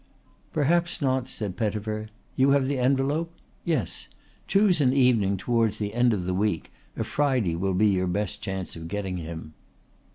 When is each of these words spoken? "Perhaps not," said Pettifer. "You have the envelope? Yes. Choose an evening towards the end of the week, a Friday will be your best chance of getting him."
"Perhaps 0.51 0.99
not," 0.99 1.27
said 1.27 1.55
Pettifer. 1.55 2.07
"You 2.35 2.49
have 2.49 2.65
the 2.65 2.79
envelope? 2.79 3.31
Yes. 3.63 4.07
Choose 4.47 4.81
an 4.81 4.93
evening 4.93 5.37
towards 5.37 5.77
the 5.77 5.93
end 5.93 6.11
of 6.11 6.25
the 6.25 6.33
week, 6.33 6.71
a 6.97 7.03
Friday 7.03 7.55
will 7.55 7.75
be 7.75 7.85
your 7.85 8.07
best 8.07 8.41
chance 8.41 8.75
of 8.75 8.87
getting 8.87 9.17
him." 9.17 9.53